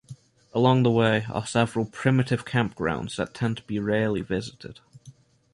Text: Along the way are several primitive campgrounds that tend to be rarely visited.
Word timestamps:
Along 0.55 0.81
the 0.81 0.89
way 0.89 1.27
are 1.29 1.45
several 1.45 1.85
primitive 1.85 2.43
campgrounds 2.43 3.17
that 3.17 3.35
tend 3.35 3.57
to 3.57 3.63
be 3.65 3.77
rarely 3.77 4.21
visited. 4.23 4.79